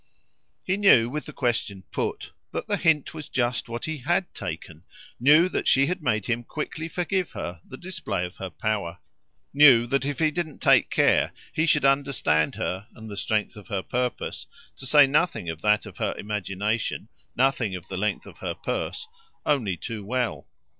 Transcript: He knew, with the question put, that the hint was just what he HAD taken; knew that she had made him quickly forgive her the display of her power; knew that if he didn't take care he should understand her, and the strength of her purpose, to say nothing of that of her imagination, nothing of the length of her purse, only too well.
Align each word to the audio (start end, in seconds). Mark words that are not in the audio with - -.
He 0.63 0.77
knew, 0.77 1.11
with 1.11 1.25
the 1.27 1.31
question 1.31 1.83
put, 1.91 2.31
that 2.53 2.65
the 2.67 2.77
hint 2.77 3.13
was 3.13 3.29
just 3.29 3.69
what 3.69 3.85
he 3.85 3.97
HAD 3.99 4.33
taken; 4.33 4.81
knew 5.19 5.47
that 5.49 5.67
she 5.67 5.85
had 5.85 6.01
made 6.01 6.25
him 6.25 6.43
quickly 6.43 6.87
forgive 6.87 7.33
her 7.33 7.61
the 7.63 7.77
display 7.77 8.25
of 8.25 8.37
her 8.37 8.49
power; 8.49 8.97
knew 9.53 9.85
that 9.85 10.03
if 10.03 10.17
he 10.17 10.31
didn't 10.31 10.59
take 10.59 10.89
care 10.89 11.31
he 11.53 11.67
should 11.67 11.85
understand 11.85 12.55
her, 12.55 12.87
and 12.95 13.11
the 13.11 13.15
strength 13.15 13.55
of 13.55 13.67
her 13.67 13.83
purpose, 13.83 14.47
to 14.77 14.87
say 14.87 15.05
nothing 15.05 15.51
of 15.51 15.61
that 15.61 15.85
of 15.85 15.97
her 15.97 16.15
imagination, 16.17 17.07
nothing 17.35 17.75
of 17.75 17.87
the 17.87 17.95
length 17.97 18.25
of 18.25 18.39
her 18.39 18.55
purse, 18.55 19.07
only 19.45 19.77
too 19.77 20.03
well. 20.03 20.47